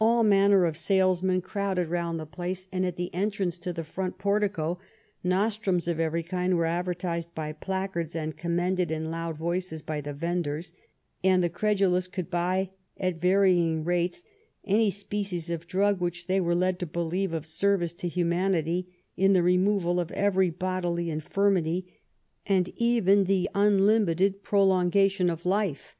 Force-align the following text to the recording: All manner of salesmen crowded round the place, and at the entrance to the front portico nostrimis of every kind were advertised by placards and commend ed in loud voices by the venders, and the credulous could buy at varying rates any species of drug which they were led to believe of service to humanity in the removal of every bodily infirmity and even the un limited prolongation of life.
All 0.00 0.22
manner 0.22 0.66
of 0.66 0.76
salesmen 0.76 1.40
crowded 1.42 1.88
round 1.88 2.20
the 2.20 2.26
place, 2.26 2.68
and 2.70 2.86
at 2.86 2.94
the 2.94 3.12
entrance 3.12 3.58
to 3.58 3.72
the 3.72 3.82
front 3.82 4.16
portico 4.16 4.78
nostrimis 5.24 5.88
of 5.88 5.98
every 5.98 6.22
kind 6.22 6.56
were 6.56 6.64
advertised 6.64 7.34
by 7.34 7.50
placards 7.52 8.14
and 8.14 8.36
commend 8.36 8.78
ed 8.78 8.92
in 8.92 9.10
loud 9.10 9.36
voices 9.36 9.82
by 9.82 10.00
the 10.00 10.12
venders, 10.12 10.74
and 11.24 11.42
the 11.42 11.48
credulous 11.50 12.06
could 12.06 12.30
buy 12.30 12.70
at 12.98 13.20
varying 13.20 13.82
rates 13.84 14.22
any 14.64 14.92
species 14.92 15.50
of 15.50 15.66
drug 15.66 16.00
which 16.00 16.28
they 16.28 16.40
were 16.40 16.54
led 16.54 16.78
to 16.78 16.86
believe 16.86 17.32
of 17.32 17.44
service 17.44 17.92
to 17.94 18.06
humanity 18.06 19.02
in 19.16 19.32
the 19.32 19.42
removal 19.42 19.98
of 19.98 20.12
every 20.12 20.50
bodily 20.50 21.10
infirmity 21.10 21.98
and 22.46 22.68
even 22.76 23.24
the 23.24 23.50
un 23.56 23.84
limited 23.84 24.44
prolongation 24.44 25.28
of 25.28 25.44
life. 25.44 25.96